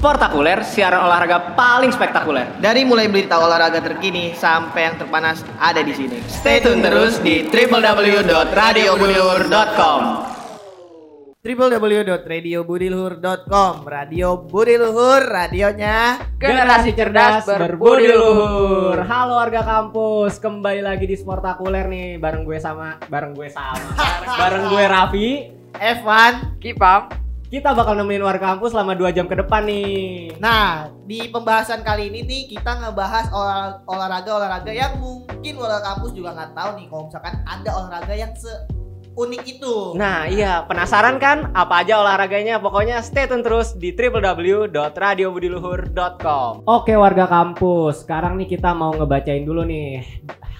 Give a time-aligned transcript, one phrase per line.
[0.00, 2.56] Sportakuler, siaran olahraga paling spektakuler.
[2.56, 6.24] Dari mulai berita olahraga terkini sampai yang terpanas ada di sini.
[6.24, 10.29] Stay tune terus di www.radiobudiluhur.com.
[11.40, 19.00] www.radiobudiluhur.com Radio Budi Luhur, radionya Generasi cerdas berbudi luhur.
[19.08, 23.72] Halo warga kampus, kembali lagi di Sportakuler nih bareng gue sama bareng gue sama.
[24.44, 25.48] bareng gue Raffi.
[25.80, 26.60] Evan.
[26.60, 27.08] Kipam.
[27.48, 30.36] Kita bakal nemenin warga kampus selama 2 jam ke depan nih.
[30.44, 36.36] Nah, di pembahasan kali ini nih kita ngebahas olah- olahraga-olahraga yang mungkin warga kampus juga
[36.36, 38.28] nggak tahu nih kalau misalkan ada olahraga yang
[39.20, 39.92] seunik itu.
[40.00, 42.56] Nah, iya, penasaran kan apa aja olahraganya?
[42.56, 46.64] Pokoknya stay tune terus di www.radiobudiluhur.com.
[46.64, 48.08] Oke, warga kampus.
[48.08, 50.00] Sekarang nih kita mau ngebacain dulu nih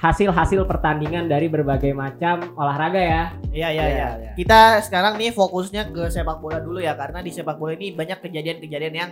[0.05, 3.33] hasil-hasil pertandingan dari berbagai macam olahraga ya.
[3.49, 4.09] Iya iya Iya, iya.
[4.21, 4.31] iya.
[4.37, 8.21] Kita sekarang nih fokusnya ke sepak bola dulu ya karena di sepak bola ini banyak
[8.21, 9.11] kejadian-kejadian yang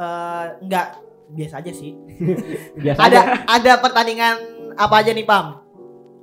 [0.00, 0.86] eh, nggak
[1.36, 1.92] biasa aja sih.
[2.80, 3.44] Biasa ada aja.
[3.44, 4.36] ada pertandingan
[4.72, 5.65] apa aja nih Pam?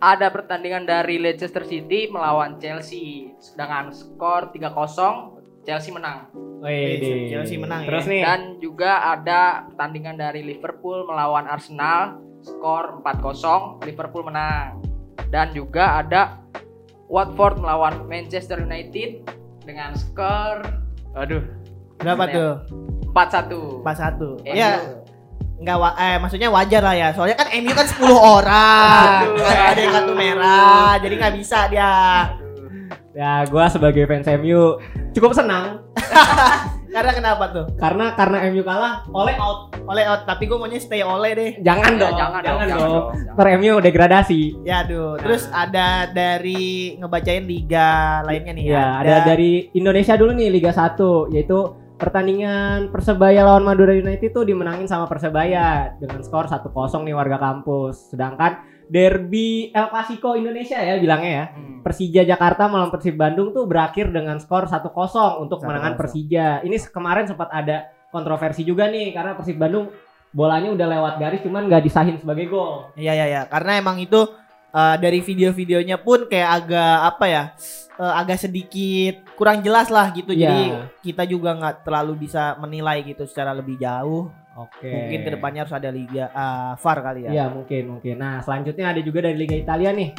[0.03, 6.27] Ada pertandingan dari Leicester City melawan Chelsea dengan skor 3-0 Chelsea menang
[6.59, 7.89] Wih, Chelsea menang ya.
[7.91, 8.23] Terus nih.
[8.27, 14.83] dan juga ada pertandingan dari Liverpool melawan Arsenal skor 4-0 Liverpool menang
[15.31, 16.43] dan juga ada
[17.07, 19.23] Watford melawan Manchester United
[19.63, 20.67] dengan skor
[21.15, 21.63] aduh
[22.03, 22.35] Berapa ya?
[22.35, 22.51] tuh?
[23.15, 23.95] 4-1 Pas
[24.83, 25.03] satu.
[25.55, 27.07] Ya nggak wa- eh maksudnya wajar lah ya.
[27.09, 29.19] Soalnya kan MU kan 10 orang.
[29.23, 29.39] Aduh.
[29.39, 31.93] Kan ada yang kartu merah, jadi nggak bisa dia.
[33.11, 34.81] Ya, gua sebagai fans MU
[35.13, 35.85] cukup senang
[36.89, 37.65] Karena kenapa tuh?
[37.75, 39.73] karena karena MU kalah oleh out.
[39.83, 41.51] Oleh out, tapi gue maunya stay oleh deh.
[41.59, 42.93] Jangan Ya, dong, jangan dong, jangan jangan dong.
[42.93, 43.33] dong.
[43.33, 44.41] Ntar MU degradasi.
[44.61, 45.17] Ya aduh.
[45.17, 46.63] Terus ada dari
[46.95, 47.89] ngebacain liga
[48.23, 50.97] lainnya nih Ya, ada dari Indonesia dulu nih Liga 1
[51.29, 51.59] yaitu
[51.97, 56.69] pertandingan Persebaya lawan Madura United tuh dimenangin sama Persebaya dengan skor 1-0
[57.05, 58.13] nih warga kampus.
[58.13, 61.45] Sedangkan derby El Clasico Indonesia ya bilangnya ya.
[61.55, 61.79] Hmm.
[61.83, 64.89] Persija Jakarta melawan Persib Bandung tuh berakhir dengan skor 1-0
[65.41, 65.61] untuk 1-0.
[65.63, 66.47] kemenangan Persija.
[66.63, 69.89] Ini kemarin sempat ada kontroversi juga nih karena Persib Bandung
[70.33, 72.89] bolanya udah lewat garis cuman nggak disahin sebagai gol.
[72.97, 73.41] Iya iya iya.
[73.45, 74.25] Karena emang itu
[74.73, 77.43] eh, dari video-videonya pun kayak agak apa ya?
[77.99, 80.33] eh, agak sedikit kurang jelas lah gitu.
[80.33, 80.49] Iya.
[80.49, 80.63] Jadi
[81.05, 84.33] kita juga nggak terlalu bisa menilai gitu secara lebih jauh.
[84.53, 84.85] Oke.
[84.85, 87.31] Mungkin ke depannya harus ada liga eh, VAR kali ya.
[87.33, 88.15] Iya mungkin mungkin.
[88.17, 90.09] Nah selanjutnya ada juga dari Liga Italia nih.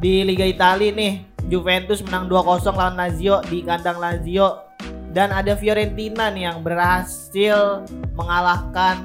[0.00, 4.72] Di Liga Italia nih, Juventus menang 2-0 lawan Lazio di kandang Lazio
[5.12, 7.84] dan ada Fiorentina nih yang berhasil
[8.16, 9.02] mengalahkan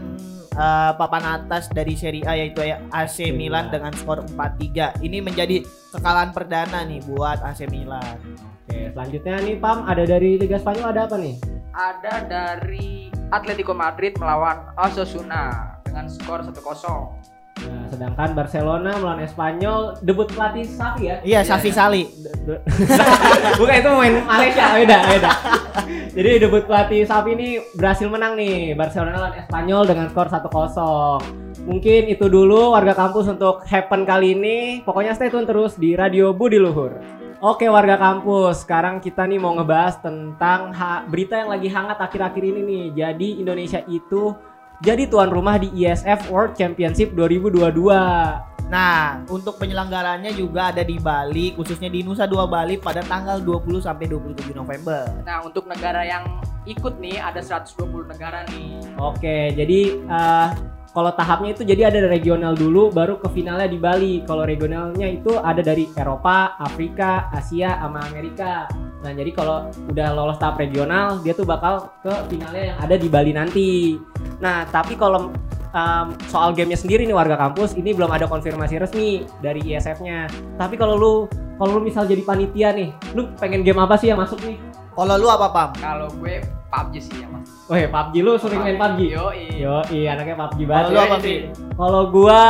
[0.56, 3.74] eh, papan atas dari Serie A yaitu AC AC Milan Milan.
[3.76, 5.04] dengan skor 4-3.
[5.04, 5.62] Ini menjadi
[5.92, 8.16] kekalahan perdana nih buat AC Milan.
[8.66, 11.56] Oke, selanjutnya nih Pam ada dari Liga Spanyol ada apa nih?
[11.76, 17.35] ada dari Atletico Madrid melawan Osasuna dengan skor 1-0
[17.66, 21.16] Nah, sedangkan Barcelona melawan Espanyol debut pelatih Safi ya.
[21.26, 22.06] Iya, Safi Sali.
[23.60, 25.32] Bukan itu main Malaysia, beda, beda.
[26.14, 31.66] Jadi debut pelatih Safi ini berhasil menang nih Barcelona lawan Espanyol dengan skor 1-0.
[31.66, 34.86] Mungkin itu dulu warga kampus untuk happen kali ini.
[34.86, 36.94] Pokoknya stay tune terus di Radio Budi Luhur.
[37.44, 40.72] Oke warga kampus, sekarang kita nih mau ngebahas tentang
[41.12, 42.86] berita yang lagi hangat akhir-akhir ini nih.
[42.96, 44.32] Jadi Indonesia itu
[44.84, 48.56] jadi tuan rumah di ISF World Championship 2022.
[48.66, 53.78] Nah, untuk penyelenggarannya juga ada di Bali, khususnya di Nusa Dua Bali pada tanggal 20
[53.78, 55.06] sampai 27 November.
[55.22, 56.26] Nah untuk negara yang
[56.66, 60.50] ikut nih ada 120 negara nih Oke, jadi eh,
[60.96, 64.24] kalau tahapnya itu jadi ada regional dulu, baru ke finalnya di Bali.
[64.24, 68.72] Kalau regionalnya itu ada dari Eropa, Afrika, Asia, sama Amerika.
[69.04, 73.12] Nah, jadi kalau udah lolos tahap regional, dia tuh bakal ke finalnya yang ada di
[73.12, 74.00] Bali nanti.
[74.40, 75.32] Nah, tapi kalau
[75.72, 80.28] em, soal gamenya sendiri nih warga kampus, ini belum ada konfirmasi resmi dari ISF-nya.
[80.56, 81.14] Tapi kalau lu
[81.56, 84.60] kalau lu misal jadi panitia nih, lu pengen game apa sih yang masuk nih?
[84.96, 85.70] Kalau lu apa, Pam?
[85.76, 86.40] Kalau gue
[86.72, 89.00] PUBG sih ya mas Weh, PUBG lu sering main PUBG?
[89.12, 89.26] Yo
[89.56, 90.92] Yo, iya anaknya PUBG Kalau banget.
[90.92, 91.04] lu ya.
[91.08, 91.36] apa, Fi?
[91.76, 92.42] Kalau gua,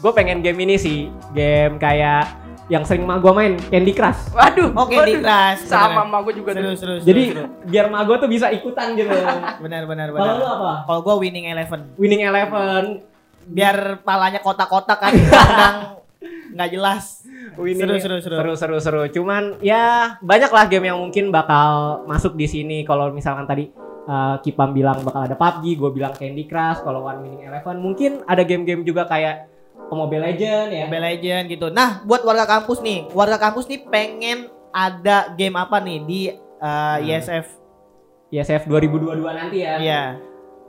[0.00, 2.28] gua pengen game ini sih, game kayak
[2.68, 4.28] yang sering mah gua main Candy Crush.
[4.30, 5.20] Waduh Oke, di waduh.
[5.20, 5.58] kelas.
[5.64, 7.44] Sama sama gue juga Seru, seru, seru, Jadi seru.
[7.64, 9.08] biar mah gua tuh bisa ikutan gitu.
[9.64, 10.52] benar, benar, Kalau lu benar.
[10.54, 10.72] apa?
[10.84, 12.84] Kalau gua winning eleven, Winning Eleven.
[13.44, 15.76] biar palanya kotak-kotak kan, kadang
[16.54, 17.24] nggak jelas.
[17.56, 18.36] Winning Seru, seru, seru.
[18.36, 19.02] seru seru seru.
[19.08, 22.84] Cuman ya banyak lah game yang mungkin bakal masuk di sini.
[22.84, 23.72] Kalau misalkan tadi
[24.04, 26.84] uh, Kipam bilang bakal ada PUBG, gue bilang Candy Crush.
[26.84, 29.48] Kalau One Winning Eleven mungkin ada game-game juga kayak
[29.86, 30.84] Mobile Legend ya.
[30.90, 31.66] Mobile Legend gitu.
[31.70, 36.98] Nah, buat warga kampus nih, warga kampus nih pengen ada game apa nih di eh,
[37.08, 37.46] ISF.
[38.28, 39.74] ISF 2022 nanti ya.
[39.80, 40.04] Iya.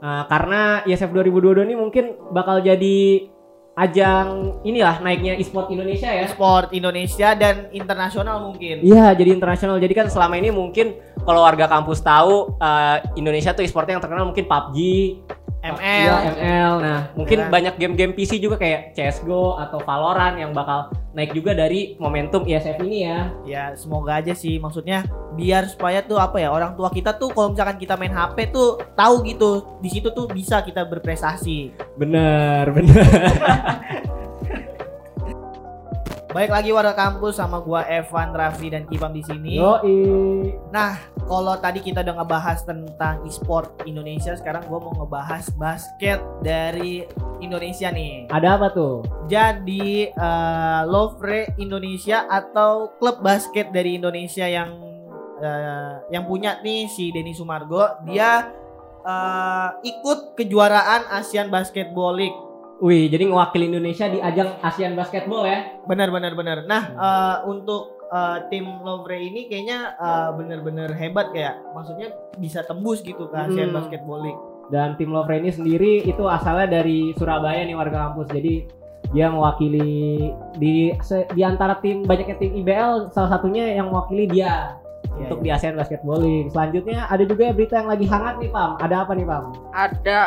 [0.00, 3.28] Uh, karena ISF 2022 ini mungkin bakal jadi
[3.76, 6.24] ajang inilah naiknya e-sport Indonesia ya.
[6.32, 8.80] Sport Indonesia dan internasional mungkin.
[8.80, 9.76] Iya, jadi internasional.
[9.76, 14.28] Jadi kan selama ini mungkin kalau warga kampus tahu uh, Indonesia tuh e-sportnya yang terkenal
[14.28, 14.78] mungkin PUBG,
[15.60, 16.08] ML.
[16.08, 16.72] Iya, ML.
[16.80, 17.48] Nah, mungkin kan?
[17.52, 22.80] banyak game-game PC juga kayak CS:GO atau Valorant yang bakal naik juga dari momentum ISF
[22.80, 23.18] ini ya.
[23.44, 25.04] Ya semoga aja sih maksudnya
[25.36, 28.80] biar supaya tuh apa ya orang tua kita tuh kalau misalkan kita main HP tuh
[28.96, 31.76] tahu gitu di situ tuh bisa kita berprestasi.
[32.00, 33.04] Bener, bener.
[36.30, 39.58] Baik lagi warga kampus sama gua Evan, Raffi dan Kipam di sini.
[39.58, 39.98] Yoi.
[40.70, 40.94] Nah,
[41.26, 47.02] kalau tadi kita udah ngebahas tentang e-sport Indonesia, sekarang gua mau ngebahas basket dari
[47.42, 48.30] Indonesia nih.
[48.30, 49.02] Ada apa tuh?
[49.26, 54.70] Jadi eh, Lovre Indonesia atau klub basket dari Indonesia yang
[55.42, 58.54] eh, yang punya nih si Denny Sumargo, dia
[59.02, 62.49] eh, ikut kejuaraan ASEAN Basketball League.
[62.80, 65.76] Wih, jadi ngewakili Indonesia di ajang ASEAN Basketball ya?
[65.84, 66.64] Benar benar benar.
[66.64, 72.08] Nah, eh, untuk eh, tim Lovre ini kayaknya eh, benar-benar hebat kayak maksudnya
[72.40, 73.76] bisa tembus gitu ke ASEAN Hmm.
[73.76, 74.40] Basketball League.
[74.72, 78.32] Dan tim Lovre ini sendiri itu asalnya dari Surabaya nih warga kampus.
[78.32, 78.64] Jadi
[79.12, 80.94] dia mewakili di
[81.34, 84.80] di antara tim banyaknya tim IBL salah satunya yang mewakili dia
[85.10, 85.44] Iya, untuk iya.
[85.44, 86.48] di ASEAN Basketball League.
[86.48, 88.78] Selanjutnya ada juga berita yang lagi hangat nih, Pam.
[88.78, 89.44] Ada apa nih, Pam?
[89.74, 90.18] Ada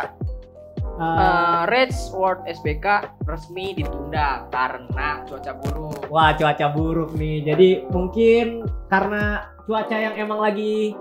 [0.93, 6.05] Eh, eh, Red Sword SBK resmi ditunda karena cuaca buruk.
[6.13, 7.41] Wah cuaca buruk nih.
[7.49, 10.93] Jadi mungkin karena cuaca yang emang lagi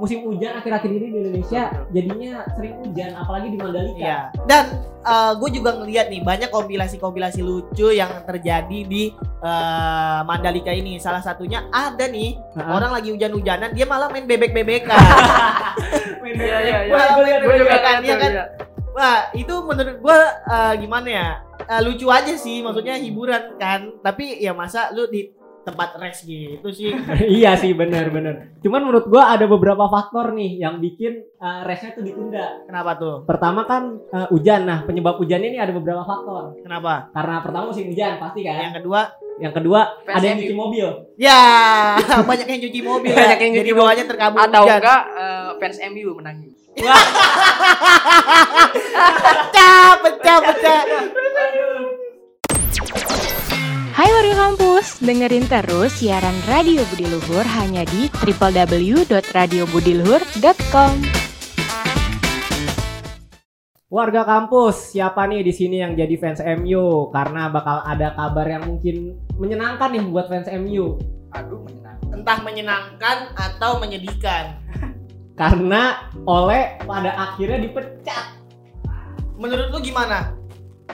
[0.00, 1.62] musim hujan akhir-akhir ini di Indonesia
[1.92, 4.00] jadinya sering hujan apalagi di Mandalika.
[4.00, 4.20] Iya.
[4.48, 4.64] Dan
[5.36, 9.12] gue juga ngeliat nih banyak kompilasi-kompilasi lucu yang terjadi di
[9.44, 10.96] eh, Mandalika ini.
[11.02, 12.70] Salah satunya ada nih Heeh.
[12.70, 14.94] orang lagi hujan-hujanan dia malah main bebek-bebekan.
[16.30, 16.94] Iya iya iya.
[16.94, 18.32] Gua liat, Gue juga kan, kan, iya kan?
[18.90, 20.18] Wah itu menurut gue
[20.50, 21.28] eh, gimana ya
[21.68, 23.92] Eh, lucu aja sih maksudnya hiburan kan.
[24.00, 25.28] Tapi ya masa lu di
[25.60, 26.90] tempat rest gitu sih.
[27.38, 28.56] iya sih benar-benar.
[28.60, 32.64] Cuman menurut gua ada beberapa faktor nih yang bikin uh, race-nya tuh ditunda.
[32.64, 33.28] Kenapa tuh?
[33.28, 34.64] Pertama kan uh, hujan.
[34.64, 36.56] Nah penyebab hujannya ini ada beberapa faktor.
[36.64, 37.12] Kenapa?
[37.12, 38.56] Karena pertama musim hujan pasti kan.
[38.70, 39.00] Yang kedua
[39.40, 40.84] Yang kedua Fans ada yang cuci mobil.
[41.16, 41.40] ya
[42.28, 43.08] banyak yang cuci mobil.
[43.16, 43.44] Banyak ya.
[43.48, 44.78] yang cuci bawahnya terkabul Atau hujan.
[44.84, 46.52] enggak eh, fans MU menangis.
[49.24, 50.80] Pecah, pecah, pecah.
[54.00, 60.92] Hai warga kampus, dengerin terus siaran Radio Budi Luhur hanya di www.radiobudiluhur.com.
[63.92, 67.12] Warga kampus, siapa nih di sini yang jadi fans MU?
[67.12, 70.96] Karena bakal ada kabar yang mungkin menyenangkan nih buat fans MU.
[71.36, 72.16] Aduh menyenangkan.
[72.16, 74.64] Entah menyenangkan atau menyedihkan.
[75.36, 78.32] Karena oleh pada akhirnya dipecat.
[79.36, 80.39] Menurut lu gimana?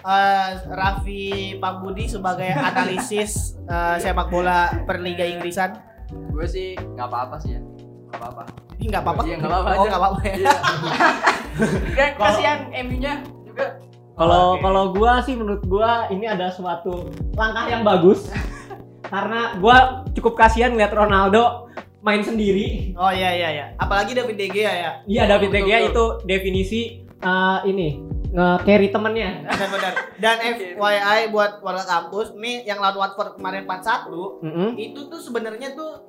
[0.07, 1.23] Eh, Raffi
[1.59, 5.75] Pambudi sebagai analisis eh, sepak bola per Liga Inggrisan.
[6.31, 7.61] Gue sih nggak apa-apa sih ya.
[8.07, 8.43] Nggak apa-apa.
[8.79, 9.21] Nggak apa-apa.
[9.27, 9.89] Iya, nggak apa-apa Oh, aja.
[9.91, 10.35] nggak apa-apa ya.
[10.39, 10.55] Iya.
[11.99, 13.67] Kan kasihan MU-nya juga.
[14.15, 14.63] Kalau Oke.
[14.63, 18.31] kalau gua sih menurut gua ini ada suatu langkah yang bagus.
[19.03, 21.67] Karena gua cukup kasihan lihat Ronaldo
[21.99, 22.95] main sendiri.
[22.95, 23.67] Oh iya iya iya.
[23.75, 24.91] Apalagi David De Gea ya.
[25.03, 28.06] Iya David De Gea itu definisi eh, ini
[28.37, 29.49] nge-carry temennya.
[29.49, 29.93] Benar-benar.
[30.21, 34.71] Dan FYI buat warga kampus, nih yang lawan Watford kemarin 4-1, Mm-mm.
[34.77, 36.05] itu tuh sebenarnya tuh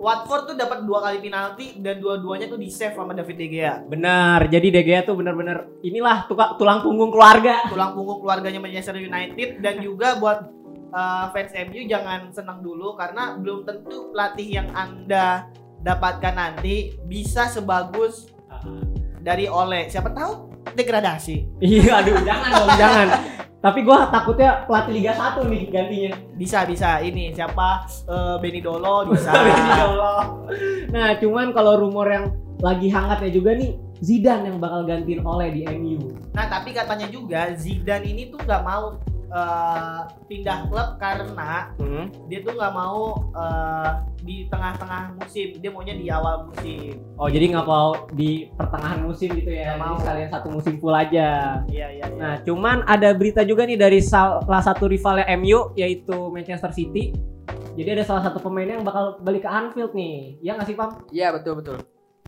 [0.00, 3.84] Watford tuh dapat dua kali penalti dan dua-duanya tuh di save sama David De Gea.
[3.84, 4.48] Benar.
[4.48, 7.68] Jadi De Gea tuh benar-benar inilah tuka- tulang punggung keluarga.
[7.68, 10.48] Tulang punggung keluarganya Manchester United dan juga buat
[10.96, 15.52] uh, fans MU jangan senang dulu karena belum tentu pelatih yang Anda
[15.84, 18.32] dapatkan nanti bisa sebagus
[19.20, 19.92] dari Ole.
[19.92, 21.60] Siapa tahu degradasi.
[21.60, 23.08] Iya, aduh jangan dong, jangan.
[23.60, 26.12] Tapi gua takutnya pelatih Liga 1 nih gantinya.
[26.32, 29.36] Bisa bisa ini siapa uh, Benny Dolo bisa.
[29.36, 30.20] Ini Allah.
[30.88, 35.62] Nah, cuman kalau rumor yang lagi hangatnya juga nih Zidane yang bakal gantiin oleh di
[35.76, 36.16] MU.
[36.32, 38.96] Nah tapi katanya juga Zidane ini tuh nggak mau
[39.30, 41.70] uh, pindah klub karena
[42.28, 47.52] dia tuh nggak mau uh, di tengah-tengah musim dia maunya di awal musim Oh, jadi
[47.52, 49.76] nggak mau di pertengahan musim gitu ya.
[49.76, 49.96] Jadi mau.
[50.00, 51.60] sekalian satu musim full aja.
[51.68, 56.16] iya iya iya Nah, cuman ada berita juga nih dari salah satu rivalnya MU yaitu
[56.32, 57.12] Manchester City.
[57.76, 60.40] Jadi ada salah satu pemain yang bakal balik ke Anfield nih.
[60.40, 60.90] Ya nggak sih, Pam?
[61.12, 61.76] Iya betul betul.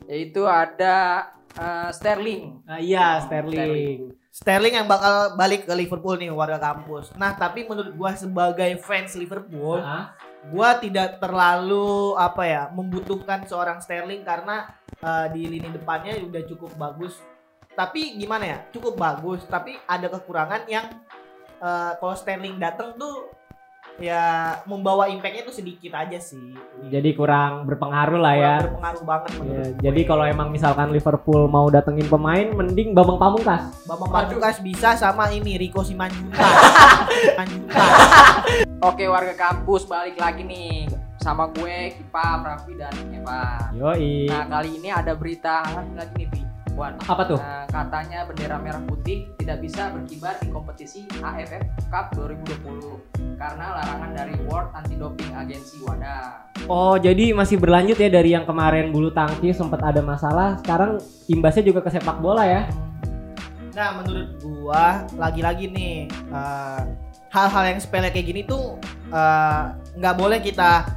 [0.06, 2.62] Yaitu ada eh, Sterling.
[2.64, 4.21] Nah, iya, Oh, Sterling.
[4.32, 9.12] Sterling yang bakal balik ke Liverpool nih warga kampus nah tapi menurut gua sebagai fans
[9.12, 10.16] Liverpool Ah,
[10.48, 14.72] gua tidak terlalu apa ya membutuhkan seorang Sterling karena
[15.02, 17.18] eh, di lini depannya udah cukup bagus.
[17.72, 18.58] Tapi gimana ya?
[18.68, 20.86] Cukup bagus, tapi ada kekurangan yang
[21.60, 23.30] eh, kalau Sterling datang tuh
[23.96, 24.24] ya
[24.64, 26.56] membawa impactnya tuh sedikit aja sih.
[26.84, 28.54] Jadi kurang berpengaruh lah ya.
[28.58, 29.82] Kurang berpengaruh banget Ya, menurut gue.
[29.82, 33.62] jadi kalau emang misalkan Liverpool mau datengin pemain, mending Bambang Pamungkas.
[33.84, 36.40] Bambang Pamungkas bisa sama ini Rico Simanjuntak.
[38.82, 43.70] Oke warga kampus balik lagi nih sama gue Kipa, Raffi dan Evan.
[43.72, 44.26] Yoi.
[44.26, 46.41] Nah kali ini ada berita hangat lagi nih Pi.
[46.72, 46.96] Wan.
[47.04, 47.38] Apa tuh?
[47.38, 54.10] Nah, katanya bendera merah putih tidak bisa berkibar di kompetisi AFF Cup 2020 karena larangan
[54.16, 56.48] dari World Anti Doping Agency WADA.
[56.70, 60.96] Oh, jadi masih berlanjut ya dari yang kemarin bulu tangkis sempat ada masalah, sekarang
[61.28, 62.64] imbasnya juga ke sepak bola ya.
[63.72, 66.82] Nah, menurut gua lagi-lagi nih eh,
[67.32, 68.80] hal-hal yang sepele kayak gini tuh
[69.12, 69.62] eh,
[70.00, 70.88] nggak boleh kita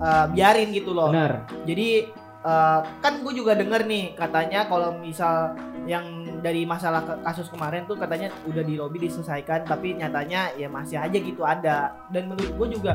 [0.00, 1.12] eh, biarin gitu loh.
[1.12, 1.48] Benar.
[1.68, 5.54] Jadi eh, kan gue juga denger nih katanya kalau misal
[5.84, 6.04] yang
[6.38, 11.16] dari masalah kasus kemarin tuh katanya udah di lobby diselesaikan tapi nyatanya ya masih aja
[11.16, 11.78] gitu ada
[12.08, 12.92] dan menurut gue juga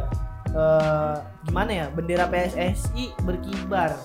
[0.48, 3.98] eh, gimana ya bendera PSSI berkibar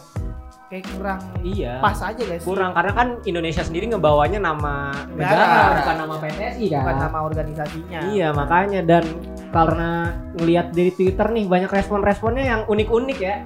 [0.66, 1.80] kayak kurang Iya.
[1.80, 5.33] pas aja guys Kurang karena kan Indonesia sendiri ngebawanya nama Negara.
[5.38, 6.78] negara, bukan nama PSSI kan.
[6.78, 9.04] bukan nama organisasinya Iya, makanya dan
[9.49, 9.90] karena
[10.35, 13.37] ngelihat dari Twitter nih banyak respon-responnya yang unik-unik ya.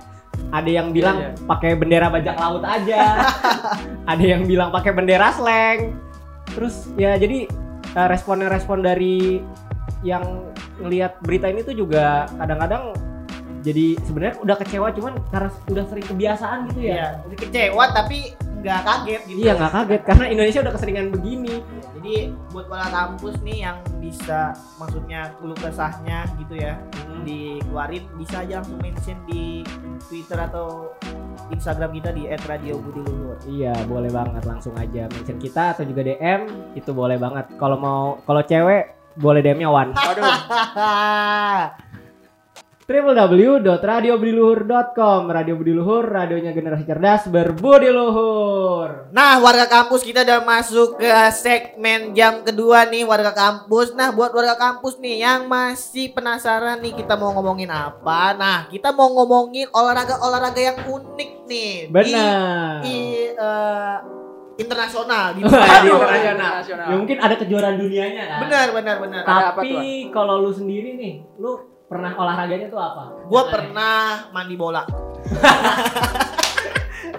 [0.53, 3.25] Ada yang bilang Iya, pakai bendera bajak laut aja.
[4.13, 5.97] ada yang bilang pakai bendera slang.
[6.53, 7.49] Terus ya jadi
[7.97, 9.41] eh, respon-respon dari
[10.05, 12.93] yang ngelihat berita ini tuh juga kadang-kadang
[13.63, 16.93] jadi sebenarnya udah kecewa cuman karena udah sering kebiasaan gitu ya.
[16.93, 18.19] Iya, udah kecewa tapi
[18.63, 19.39] nggak kaget gitu.
[19.43, 21.55] Iya nggak kaget karena Indonesia udah keseringan begini.
[21.99, 22.15] Jadi
[22.55, 26.75] buat para kampus nih yang bisa maksudnya keluh kesahnya gitu ya
[27.23, 29.63] dikeluarin bisa aja langsung mention di
[30.11, 30.91] Twitter atau
[31.55, 33.37] Instagram kita di @radiobudiluhur.
[33.47, 37.47] Iya, boleh banget langsung aja mention kita atau juga DM itu boleh banget.
[37.59, 39.93] Kalau mau kalau cewek boleh DM-nya Wan.
[39.93, 40.25] Waduh,
[42.83, 49.07] www.radiobudiluhur.com Radio Budi Luhur, radionya generasi cerdas berbudi luhur.
[49.15, 53.95] Nah, warga kampus kita udah masuk ke segmen jam kedua nih warga kampus.
[53.95, 58.35] Nah, buat warga kampus nih yang masih penasaran nih kita mau ngomongin apa.
[58.35, 61.87] Nah, kita mau ngomongin olahraga-olahraga yang unik nih.
[61.87, 62.83] Di- Benar.
[62.83, 62.99] Di,
[63.31, 63.97] eh,
[64.59, 65.47] internasional gitu.
[65.47, 66.87] Di internasional.
[66.91, 68.43] Ya mungkin ada kejuaraan dunianya kan.
[68.43, 69.23] Benar, benar, benar.
[69.23, 73.03] Tapi kalau lu sendiri nih, lu pernah olahraganya tuh apa?
[73.29, 73.97] Gua pernah
[74.33, 74.83] mandi bola.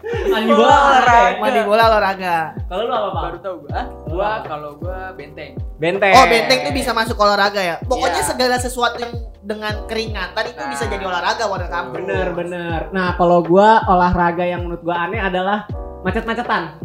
[0.03, 1.39] Mandi bola olahraga.
[1.39, 2.35] Mandi bola olahraga.
[2.65, 3.21] Kalau lu apa, Pak?
[3.23, 3.81] baru tahu gua.
[4.05, 5.51] Gua kalau gua benteng.
[5.77, 6.13] Benteng.
[6.13, 7.75] Oh, benteng tuh bisa masuk olahraga ya.
[7.83, 8.27] Pokoknya Iya.
[8.27, 10.69] segala sesuatu yang dengan keringatan itu Nah.
[10.69, 11.95] bisa jadi olahraga warga kampus.
[11.99, 12.79] Bener bener.
[12.89, 15.67] Nah kalau gua olahraga yang menurut gua aneh adalah
[16.03, 16.75] macet-macetan,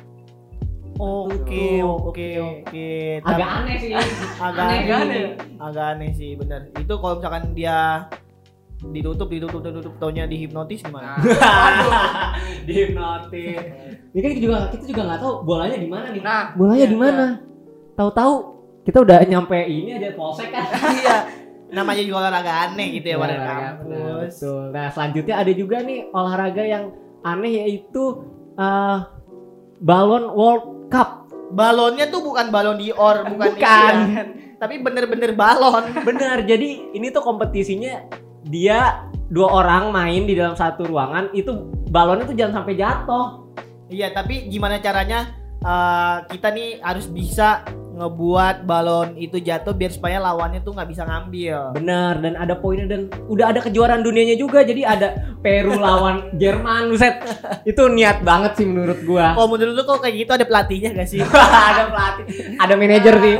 [0.94, 2.88] Oke, Tuh, oke, oke.
[3.26, 3.92] Agak aneh sih.
[4.38, 5.24] agak aneh, aneh,
[5.58, 6.70] agak aneh sih bener.
[6.78, 8.06] Itu kalau misalkan dia
[8.84, 11.18] ditutup, ditutup, ditutup, taunya dihipnotis gimana?
[11.18, 12.30] Nah,
[12.68, 13.58] Dihipnotis.
[14.14, 16.22] Ini kan juga kita juga nggak tahu bolanya di mana nih.
[16.22, 17.26] nah Bolanya iya, di mana?
[17.94, 18.32] Tahu-tahu
[18.84, 20.66] kita udah nyampe ini aja polsek kan.
[21.00, 21.16] iya.
[21.74, 24.34] Namanya juga olahraga aneh gitu ya Olahraga, benar, kampus.
[24.38, 24.62] betul.
[24.70, 26.84] Nah, selanjutnya ada juga nih olahraga yang
[27.26, 28.22] aneh yaitu
[28.54, 28.98] eh,
[29.82, 31.28] balon World Cup.
[31.54, 33.94] Balonnya tuh bukan balon Dior, bukan Bukan.
[34.10, 34.22] ya.
[34.58, 35.84] Tapi bener-bener balon.
[36.08, 36.42] Benar.
[36.48, 38.08] Jadi ini tuh kompetisinya
[38.44, 41.52] dia dua orang main di dalam satu ruangan itu
[41.88, 43.26] balonnya tuh jangan sampai jatuh.
[43.92, 47.62] Iya, tapi gimana caranya eh, kita nih harus bisa
[47.94, 51.78] ngebuat balon itu jatuh biar supaya lawannya tuh nggak bisa ngambil.
[51.78, 55.08] Bener dan ada poinnya dan udah ada kejuaraan dunianya juga jadi ada
[55.44, 57.20] Peru lawan Jerman buset
[57.68, 61.08] itu niat banget sih menurut gua Kalau menurut lu kok kayak gitu ada pelatihnya gak
[61.08, 61.20] sih?
[61.70, 62.24] ada pelatih
[62.56, 63.36] ada manajer sih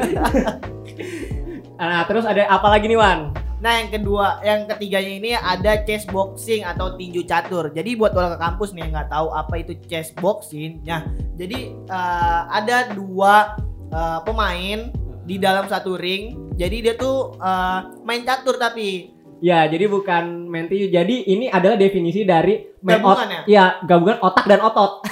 [1.81, 3.33] nah terus ada apa lagi nih Wan
[3.65, 7.73] Nah yang kedua, yang ketiganya ini ada chess boxing atau tinju catur.
[7.73, 12.93] Jadi buat warga kampus nih nggak tahu apa itu chess boxing, nah jadi eh, ada
[12.93, 14.79] dua eh, pemain
[15.21, 16.53] di dalam satu ring.
[16.55, 19.11] Jadi dia tuh eh, main catur tapi
[19.43, 23.43] ya jadi bukan main tinju jadi ini adalah definisi dari main Gabungan ot- ya?
[23.45, 25.05] ya gabungan otak dan otot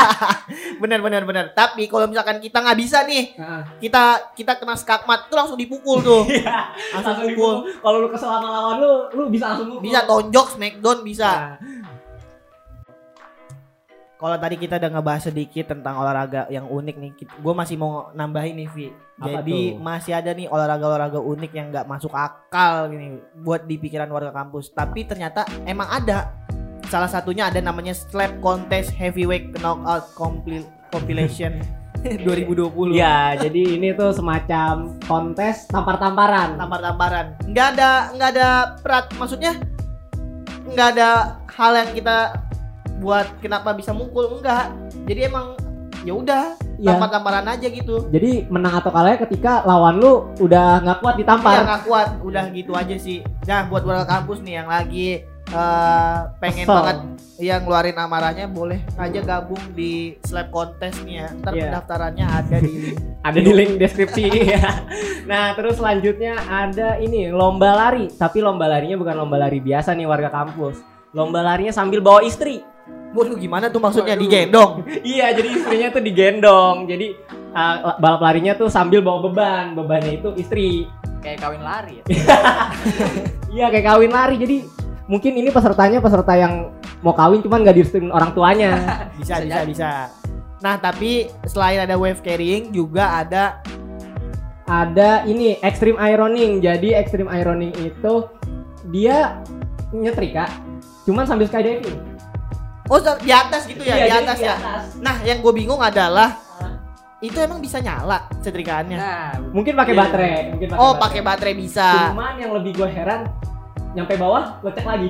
[0.82, 1.46] bener bener bener.
[1.52, 3.32] Tapi kalau misalkan kita nggak bisa nih,
[3.78, 4.02] kita
[4.32, 7.54] kita kena skakmat tuh langsung dipukul tuh, Iya, langsung langsung pukul.
[7.60, 7.80] dipukul.
[7.80, 9.82] kalau lu kesel sama lawan lu lu bisa langsung mukul.
[9.82, 11.30] Bisa tonjok, smackdown bisa.
[11.30, 11.83] Nah,
[14.24, 18.56] Kalau tadi kita udah ngebahas sedikit tentang olahraga yang unik nih, gue masih mau nambahin
[18.56, 18.88] nih, Vi.
[19.20, 19.84] Apa Jadi tuh?
[19.84, 24.72] masih ada nih olahraga-olahraga unik yang nggak masuk akal gini buat di pikiran warga kampus.
[24.72, 26.32] Tapi ternyata emang ada.
[26.88, 31.60] Salah satunya ada namanya Slap Contest Heavyweight Knockout Compil- Compilation
[32.24, 32.96] 2020.
[32.96, 36.56] Ya, jadi ini tuh semacam kontes tampar-tamparan.
[36.56, 37.36] tampar-tamparan.
[37.44, 38.48] Nggak ada nggak ada
[38.80, 39.52] perat, maksudnya
[40.64, 42.16] nggak ada hal yang kita
[42.96, 44.70] buat kenapa bisa mukul enggak.
[45.04, 45.56] Jadi emang
[46.02, 46.90] ya udah Ya.
[46.90, 48.10] tampar-tamparan aja gitu.
[48.10, 51.54] Jadi menang atau kalahnya ketika lawan lu udah nggak kuat Iya ditampar.
[51.62, 53.18] nggak kuat, udah gitu aja sih.
[53.44, 56.74] Nah buat warga kampus nih yang lagi eh, pengen Kesel.
[56.74, 56.98] banget
[57.36, 61.28] yang ngeluarin amarahnya boleh aja gabung di slap contest nih ya.
[61.36, 61.62] Ntar Iya.
[61.64, 62.98] pendaftarannya ada di link.
[63.24, 64.84] Ada di link deskripsi ya.
[65.24, 70.04] Nah, terus selanjutnya ada ini lomba lari, tapi lomba larinya bukan lomba lari biasa nih
[70.04, 70.76] warga kampus.
[71.10, 72.60] Lomba larinya sambil bawa istri.
[73.14, 74.82] Waduh gimana tuh maksudnya digendong?
[75.06, 76.90] iya, jadi istrinya tuh digendong.
[76.90, 77.14] Jadi
[77.54, 79.78] uh, balap larinya tuh sambil bawa beban.
[79.78, 80.90] Bebannya itu istri.
[81.22, 82.04] Kayak kawin lari ya.
[83.54, 84.34] Iya, kayak kawin lari.
[84.34, 84.56] Jadi
[85.06, 86.74] mungkin ini pesertanya peserta yang
[87.06, 88.72] mau kawin cuman nggak direstuin orang tuanya.
[89.20, 89.90] bisa bisa bisa
[90.64, 93.60] nah tapi selain ada wave carrying juga ada
[94.64, 96.64] ada ini extreme ironing.
[96.64, 98.24] Jadi extreme ironing itu
[98.88, 99.44] dia
[99.92, 100.48] nyetrika
[101.04, 102.13] cuman sambil skydiving.
[102.86, 104.54] Oh di atas gitu ya Iya, di atas ya.
[104.98, 106.36] nah yang gue bingung adalah
[107.18, 110.00] itu emang bisa nyala setrikaannya Nah, Mungkin pakai Iya.
[110.02, 112.12] baterai, mungkin pakai oh pakai baterai bisa.
[112.12, 113.24] Cuman yang lebih gue heran
[113.94, 115.08] nyampe bawah lecek lagi.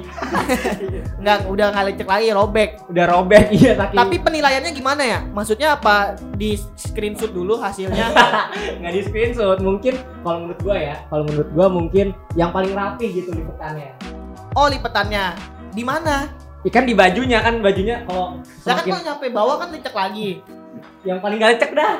[1.24, 2.70] nggak udah nggak lecek lagi robek.
[2.86, 5.18] Udah robek iya saking tapi penilaiannya gimana ya?
[5.24, 6.14] Maksudnya apa?
[6.36, 8.12] Di screenshot dulu hasilnya?
[8.78, 9.58] Nggak di screenshot.
[9.58, 13.90] Mungkin kalau menurut gue ya, kalau menurut gue mungkin yang paling rapih gitu lipetannya.
[14.52, 15.34] oh lipetannya
[15.72, 16.30] di mana
[16.64, 20.40] Ikan di bajunya kan bajunya kalau Lah kan kalau nyampe bawah kan lecek lagi
[21.02, 21.94] yang paling gak lecek dah.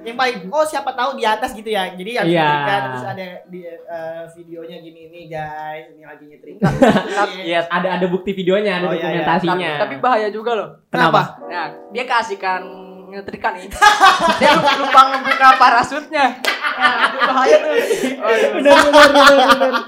[0.00, 2.44] yang paling oh siapa tahu di atas gitu ya jadi harus Iya.
[2.44, 6.68] nyetrika terus ada di eh, videonya gini ini guys ini lagi nyetrika
[7.40, 9.24] Iya, ada ada bukti videonya, ada Oh, iya, iya.
[9.24, 9.70] dokumentasinya.
[9.80, 10.68] tapi bahaya juga loh.
[10.88, 11.40] Kenapa?
[11.48, 12.60] Nah, dia keasikan
[13.08, 13.72] ngetrikan nih.
[14.44, 16.26] dia lupa ngebuka parasutnya.
[16.76, 17.72] Nah, itu bahaya tuh.
[18.24, 18.50] Waduh.
[18.60, 19.82] bener bener bener bener.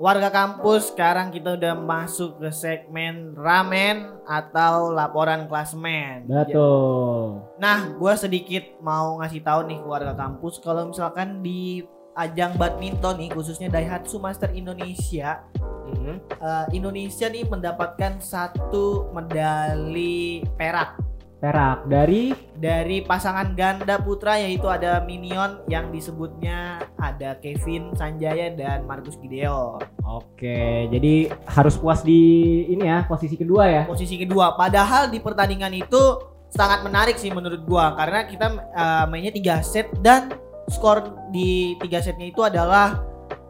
[0.00, 6.24] Warga kampus sekarang kita udah masuk ke segmen ramen atau laporan klasmen.
[6.24, 7.44] Betul.
[7.60, 11.84] Nah, gue sedikit mau ngasih tahu nih ke warga kampus kalau misalkan di
[12.16, 15.44] ajang badminton nih khususnya Daihatsu Master Indonesia,
[15.92, 16.16] Mhm.
[16.40, 20.96] eh, Indonesia nih mendapatkan satu medali perak
[21.42, 28.86] Perak dari dari pasangan ganda putra yaitu ada Minion yang disebutnya ada Kevin Sanjaya dan
[28.86, 29.82] Marcus Gideon.
[30.06, 33.82] Oke, jadi harus puas di ini ya, posisi kedua ya.
[33.90, 34.54] posisi kedua.
[34.54, 39.90] Padahal di pertandingan itu sangat menarik sih menurut gua karena kita eh, mainnya 3 set
[39.98, 40.30] dan
[40.70, 43.02] skor di 3 setnya itu adalah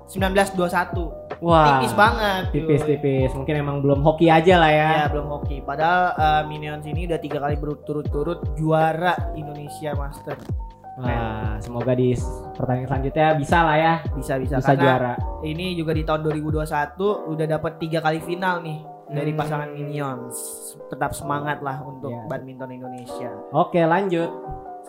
[0.08, 1.21] 19-21.
[1.42, 1.82] Wah.
[1.82, 2.42] Tipis banget.
[2.54, 3.30] Tipis-tipis.
[3.34, 4.88] Mungkin emang belum hoki aja lah ya.
[4.96, 5.58] Ya belum hoki.
[5.60, 10.38] Padahal eh, Minions ini udah tiga kali berturut-turut juara Indonesia Master.
[10.92, 12.12] Wah, semoga di
[12.52, 15.12] pertandingan selanjutnya bisa lah ya, Bisa bisa, bisa karena juara.
[15.40, 18.76] ini juga di tahun 2021 udah dapat tiga kali final nih
[19.08, 19.40] dari Hmm.
[19.40, 20.36] pasangan Minions.
[20.86, 22.28] Tetap semangat lah untuk Ya.
[22.28, 23.32] badminton Indonesia.
[23.50, 24.28] Oke, lanjut.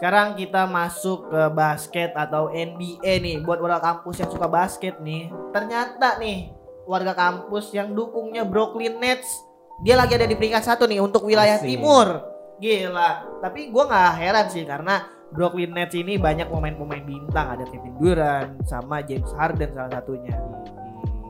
[0.03, 5.31] Sekarang kita masuk ke basket atau NBA nih buat warga kampus yang suka basket nih.
[5.55, 6.51] Ternyata nih
[6.83, 9.31] warga kampus yang dukungnya Brooklyn Nets
[9.79, 11.79] dia lagi ada di peringkat satu nih untuk wilayah Asik.
[11.79, 12.19] timur.
[12.59, 13.39] Gila.
[13.39, 18.59] Tapi gua nggak heran sih karena Brooklyn Nets ini banyak pemain-pemain bintang ada Kevin Durant
[18.67, 20.35] sama James Harden salah satunya.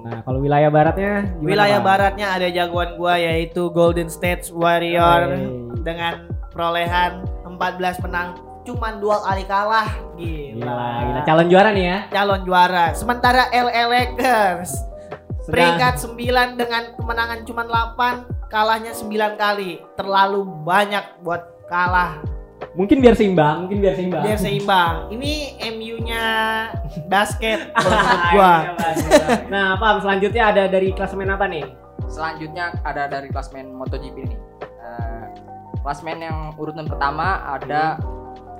[0.01, 1.89] Nah, kalau wilayah baratnya gimana, wilayah Bang?
[1.93, 5.45] baratnya ada jagoan gua yaitu Golden State Warrior Hey.
[5.85, 9.89] dengan perolehan 14 menang cuman dua kali kalah.
[10.15, 10.59] Gila.
[10.59, 11.21] Gila, gila.
[11.27, 11.97] Calon juara nih ya.
[12.11, 12.85] Calon juara.
[12.95, 14.93] Sementara LA Lakers
[15.47, 19.83] peringkat 9 dengan kemenangan cuman 8, kalahnya 9 kali.
[19.99, 22.23] Terlalu banyak buat kalah.
[22.73, 24.23] Mungkin biar seimbang, mungkin biar seimbang.
[24.23, 24.95] Biar seimbang.
[25.11, 26.25] Ini MU-nya
[27.11, 28.53] basket kalau menurut gua.
[28.55, 29.35] Iya, iya.
[29.51, 31.65] nah, Pam, selanjutnya ada dari klasemen apa nih?
[32.07, 34.37] Selanjutnya ada dari klasmen MotoGP ini.
[34.63, 35.23] Eh,
[35.83, 37.99] klasmen yang urutan pertama ada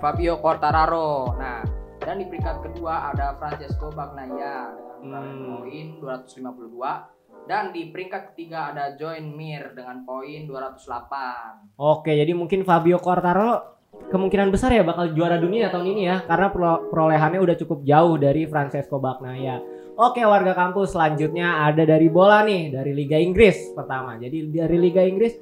[0.04, 1.40] Fabio Quartararo.
[1.40, 1.64] Nah,
[2.04, 5.64] dan di peringkat kedua ada Francesco Bagnaia dengan Hmm.
[5.64, 7.08] poin 252
[7.48, 11.80] dan di peringkat ketiga ada Join Mir dengan poin 208.
[11.80, 13.80] Oke, jadi mungkin Fabio Quartararo
[14.12, 16.52] kemungkinan besar ya bakal juara dunia tahun ini ya karena
[16.92, 19.64] perolehannya udah cukup jauh dari Francesco Bagnaia.
[19.96, 24.20] Oke, warga kampus selanjutnya ada dari bola nih, dari Liga Inggris pertama.
[24.20, 25.40] Jadi dari Liga Inggris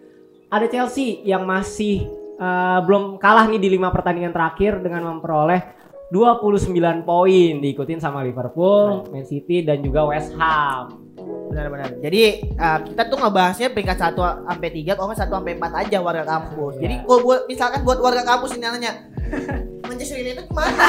[0.54, 6.76] ada Chelsea yang masih eh, belum kalah nih di lima pertandingan terakhir dengan memperoleh 29
[7.08, 11.08] poin diikutin sama Liverpool, Man City dan juga West Ham.
[11.48, 12.04] Benar-benar.
[12.04, 15.98] Jadi uh, kita tuh ngebahasnya peringkat 1 sampai 3 kalau nggak 1 sampai 4 aja
[16.04, 16.74] warga kampus.
[16.76, 16.82] Iya.
[16.84, 18.92] Jadi kalau buat misalkan buat warga kampus ini nanya
[19.88, 20.88] Manchester United ke mana?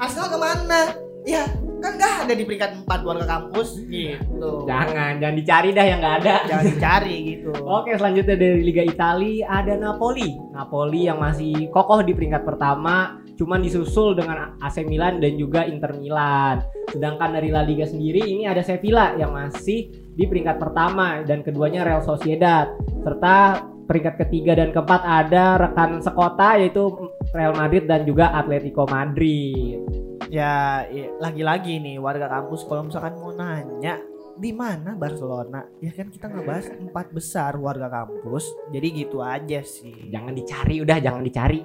[0.00, 1.07] Arsenal ke mana?
[1.26, 1.44] Ya
[1.78, 4.66] kan nggak ada di peringkat 4 warga kampus gitu.
[4.66, 6.34] Jangan, jangan dicari dah yang nggak ada.
[6.46, 7.50] Jangan dicari gitu.
[7.78, 10.30] Oke selanjutnya dari Liga Italia ada Napoli.
[10.50, 15.94] Napoli yang masih kokoh di peringkat pertama, cuman disusul dengan AC Milan dan juga Inter
[15.94, 16.62] Milan.
[16.90, 21.86] Sedangkan dari La Liga sendiri ini ada Sevilla yang masih di peringkat pertama dan keduanya
[21.86, 22.74] Real Sociedad.
[23.06, 26.90] Serta peringkat ketiga dan keempat ada rekan sekota yaitu
[27.32, 30.07] Real Madrid dan juga Atletico Madrid.
[30.28, 30.84] Ya
[31.16, 33.96] lagi-lagi nih warga kampus kalau misalkan mau nanya
[34.38, 40.12] di mana Barcelona ya kan kita ngebahas empat besar warga kampus jadi gitu aja sih
[40.12, 41.60] Jangan dicari udah, jangan dicari.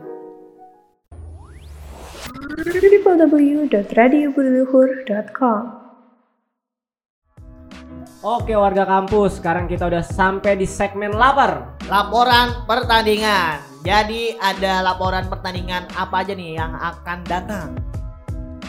[8.24, 11.76] Oke warga kampus, sekarang kita udah sampai di segmen lapar.
[11.92, 17.93] laporan pertandingan jadi ada laporan pertandingan apa aja nih yang akan datang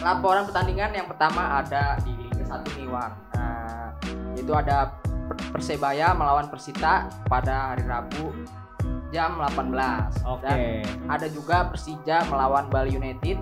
[0.05, 3.13] Laporan pertandingan yang pertama ada di Liga 1 nih Wan.
[3.33, 3.89] Nah,
[4.37, 8.37] itu ada Per- Persebaya melawan Persita pada hari Rabu
[9.09, 10.13] jam 18.
[10.29, 10.45] Oke.
[10.45, 10.61] Dan
[11.09, 13.41] ada juga Persija melawan Bali United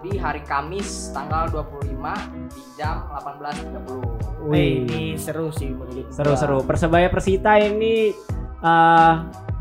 [0.00, 1.90] di hari Kamis tanggal 25
[2.54, 4.46] di jam 18.30.
[4.46, 6.06] Wih, ini seru sih menurut.
[6.14, 6.62] Seru-seru.
[6.62, 8.14] Persebaya Persita ini
[8.62, 9.14] eh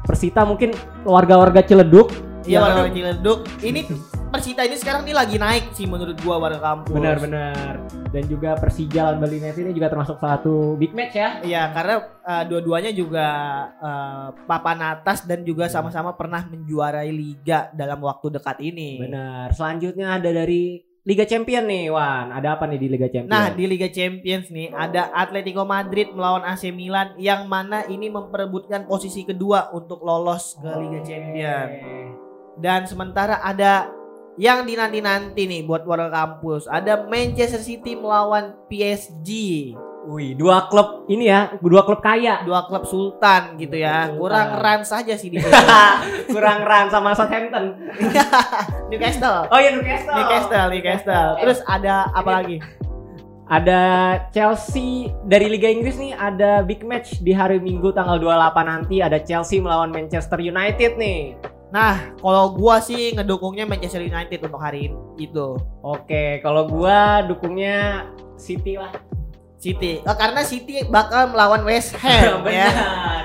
[0.06, 2.14] Persita mungkin warga-warga Ciledug.
[2.46, 3.50] Iya warga Ciledug.
[3.66, 3.82] Ini
[4.30, 6.94] Persita ini sekarang ini lagi naik sih menurut gua warga kampus.
[6.94, 7.82] Benar-benar.
[8.14, 11.42] Dan juga Persija lawan Bali United ini juga termasuk satu big match ya.
[11.42, 13.26] Iya karena uh, dua-duanya juga
[13.82, 19.02] uh, papan atas dan juga sama-sama pernah menjuarai liga dalam waktu dekat ini.
[19.02, 19.50] Benar.
[19.58, 20.78] Selanjutnya ada dari
[21.10, 22.30] Liga Champion nih, Wan.
[22.30, 23.34] Ada apa nih di Liga Champion?
[23.34, 28.86] Nah di Liga Champions nih ada Atletico Madrid melawan AC Milan yang mana ini memperebutkan
[28.86, 31.68] posisi kedua untuk lolos ke Liga Champion.
[32.62, 33.99] Dan sementara ada
[34.40, 39.30] yang dinanti-nanti nih buat warga kampus ada Manchester City melawan PSG
[40.10, 42.42] Wih, dua klub ini ya, dua klub kaya.
[42.42, 44.18] dua klub sultan gitu ya Sultan.
[44.18, 45.38] kurang run saja sih di.
[46.34, 47.78] Kurang ran sama Southampton.
[48.90, 50.16] Newcastle Oh iya Newcastle.
[50.18, 52.58] Newcastle Newcastle terus ada apa lagi
[53.46, 53.82] Ada
[54.30, 59.18] Chelsea dari Liga Inggris nih ada big match di hari Minggu tanggal 28 nanti ada
[59.20, 61.34] Chelsea melawan Manchester United nih.
[61.70, 65.58] Nah, kalau gua sih ngedukungnya Manchester United untuk hari ini itu.
[65.86, 68.90] Oke, kalau gua dukungnya City lah.
[69.60, 70.00] City.
[70.02, 72.72] Eh, karena City bakal melawan West Ham ya.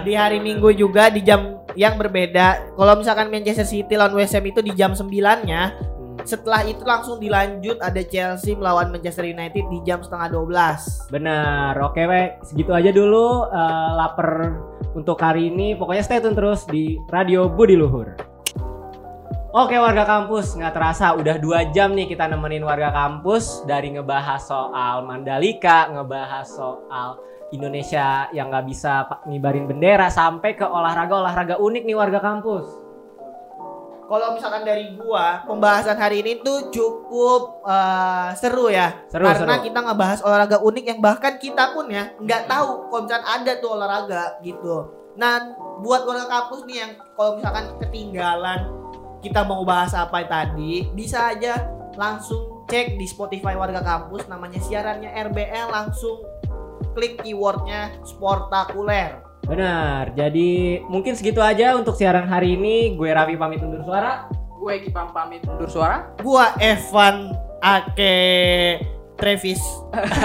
[0.03, 2.75] Di hari Minggu juga di jam yang berbeda.
[2.75, 7.19] Kalau misalkan Manchester City lawan West Ham itu di jam 9-nya, Hmm, setelah itu langsung
[7.19, 11.11] dilanjut ada Chelsea melawan Manchester United di jam setengah 12.
[11.11, 11.75] Benar.
[11.83, 12.39] Oke, we.
[12.47, 14.55] segitu aja dulu eh, lapar
[14.95, 15.75] untuk hari ini.
[15.75, 18.15] Pokoknya stay tune terus di Radio Budi Luhur.
[19.55, 24.43] Oke warga kampus, nggak terasa udah dua jam nih kita nemenin warga kampus dari ngebahas
[24.43, 27.23] soal Mandalika, ngebahas soal
[27.55, 32.67] Indonesia yang nggak bisa ngibarin bendera sampai ke olahraga-olahraga unik nih warga kampus.
[34.11, 39.07] Kalau misalkan dari gua, pembahasan hari ini tuh cukup eh, seru ya.
[39.07, 39.71] Seru, Karena seru.
[39.71, 43.71] kita ngebahas olahraga unik yang bahkan kita pun ya nggak tahu kalau misalkan ada tuh
[43.71, 44.91] olahraga gitu.
[45.15, 48.83] Nah, buat warga kampus nih yang kalau misalkan ketinggalan
[49.25, 51.65] kita mau bahas apa tadi, bisa aja
[51.97, 56.21] langsung cek di Spotify warga kampus namanya siarannya RBL langsung
[56.93, 59.25] klik keywordnya sportakuler.
[59.45, 60.13] Benar.
[60.17, 62.97] Jadi mungkin segitu aja untuk siaran hari ini.
[62.97, 64.29] Gue Raffi pamit undur suara.
[64.57, 66.09] Gue Kipam pamit undur suara.
[66.25, 68.81] Gua Evan Ake
[69.21, 69.61] Travis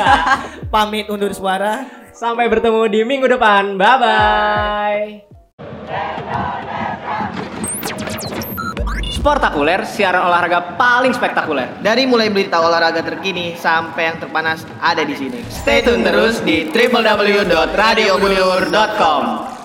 [0.73, 1.83] pamit undur suara.
[2.15, 3.75] Sampai bertemu di minggu depan.
[3.75, 5.27] Bye bye.
[9.19, 11.83] Sportakuler, siaran olahraga paling spektakuler.
[11.83, 15.43] Dari mulai berita olahraga terkini sampai yang terpanas ada di sini.
[15.51, 19.58] Stay tune terus di www.radiobudiluhur.com.